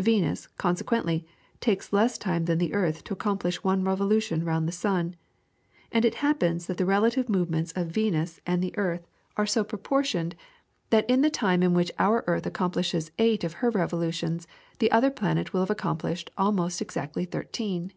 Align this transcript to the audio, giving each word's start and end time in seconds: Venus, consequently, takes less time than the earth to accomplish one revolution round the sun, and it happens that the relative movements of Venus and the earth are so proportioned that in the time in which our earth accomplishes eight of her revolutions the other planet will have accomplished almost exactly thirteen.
Venus, 0.00 0.46
consequently, 0.56 1.26
takes 1.60 1.92
less 1.92 2.16
time 2.16 2.46
than 2.46 2.56
the 2.56 2.72
earth 2.72 3.04
to 3.04 3.12
accomplish 3.12 3.62
one 3.62 3.84
revolution 3.84 4.42
round 4.42 4.66
the 4.66 4.72
sun, 4.72 5.14
and 5.92 6.06
it 6.06 6.14
happens 6.24 6.64
that 6.64 6.78
the 6.78 6.86
relative 6.86 7.28
movements 7.28 7.70
of 7.72 7.88
Venus 7.88 8.40
and 8.46 8.62
the 8.62 8.74
earth 8.78 9.06
are 9.36 9.44
so 9.44 9.62
proportioned 9.62 10.36
that 10.88 11.04
in 11.10 11.20
the 11.20 11.28
time 11.28 11.62
in 11.62 11.74
which 11.74 11.92
our 11.98 12.24
earth 12.26 12.46
accomplishes 12.46 13.10
eight 13.18 13.44
of 13.44 13.52
her 13.60 13.68
revolutions 13.68 14.46
the 14.78 14.90
other 14.90 15.10
planet 15.10 15.52
will 15.52 15.60
have 15.60 15.68
accomplished 15.68 16.30
almost 16.38 16.80
exactly 16.80 17.26
thirteen. 17.26 17.92